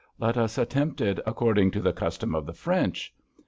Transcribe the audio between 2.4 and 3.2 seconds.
the French.